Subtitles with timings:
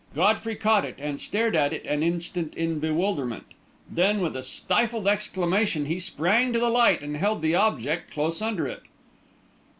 [0.15, 3.45] Godfrey caught it, and stared at it an instant in bewilderment;
[3.87, 8.41] then, with a stifled exclamation, he sprang to the light and held the object close
[8.41, 8.81] under it.